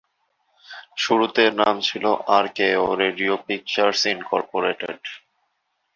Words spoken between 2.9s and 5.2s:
Radio Pictures Incorporated.